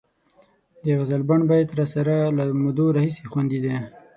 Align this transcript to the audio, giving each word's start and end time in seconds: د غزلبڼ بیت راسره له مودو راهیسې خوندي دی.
د 0.83 0.85
غزلبڼ 0.99 1.39
بیت 1.49 1.69
راسره 1.79 2.15
له 2.37 2.43
مودو 2.63 2.85
راهیسې 2.95 3.23
خوندي 3.31 3.59
دی. 3.65 3.75